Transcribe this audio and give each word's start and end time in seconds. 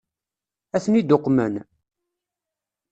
Ad 0.75 0.81
ten-id-uqmen? 0.83 1.53